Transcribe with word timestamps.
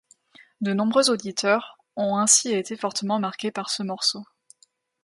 De 0.61 0.73
nombreux 0.73 1.11
auditeurs 1.11 1.77
ont 1.95 2.17
ainsi 2.17 2.51
été 2.53 2.75
fortement 2.75 3.19
marqués 3.19 3.51
par 3.51 3.69
ce 3.69 3.83
morceau. 3.83 4.23